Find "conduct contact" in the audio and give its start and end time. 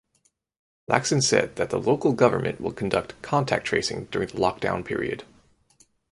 2.71-3.67